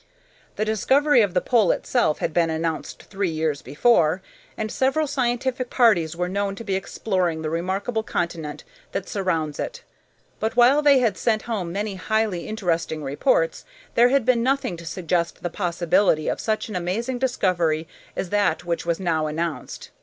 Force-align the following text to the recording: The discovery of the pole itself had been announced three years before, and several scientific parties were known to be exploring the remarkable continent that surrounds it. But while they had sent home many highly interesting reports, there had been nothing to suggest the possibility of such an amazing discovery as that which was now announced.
The 0.55 0.65
discovery 0.65 1.21
of 1.21 1.35
the 1.35 1.41
pole 1.41 1.69
itself 1.71 2.17
had 2.17 2.33
been 2.33 2.49
announced 2.49 3.03
three 3.03 3.29
years 3.29 3.61
before, 3.61 4.19
and 4.57 4.71
several 4.71 5.05
scientific 5.05 5.69
parties 5.69 6.15
were 6.15 6.27
known 6.27 6.55
to 6.55 6.63
be 6.63 6.73
exploring 6.75 7.43
the 7.43 7.51
remarkable 7.51 8.01
continent 8.01 8.63
that 8.93 9.07
surrounds 9.07 9.59
it. 9.59 9.83
But 10.39 10.55
while 10.55 10.81
they 10.81 10.97
had 10.97 11.19
sent 11.19 11.43
home 11.43 11.71
many 11.71 11.93
highly 11.97 12.47
interesting 12.47 13.03
reports, 13.03 13.63
there 13.93 14.09
had 14.09 14.25
been 14.25 14.41
nothing 14.41 14.75
to 14.77 14.87
suggest 14.87 15.43
the 15.43 15.51
possibility 15.51 16.27
of 16.29 16.39
such 16.41 16.67
an 16.67 16.75
amazing 16.75 17.19
discovery 17.19 17.87
as 18.15 18.31
that 18.31 18.65
which 18.65 18.87
was 18.87 18.99
now 18.99 19.27
announced. 19.27 19.91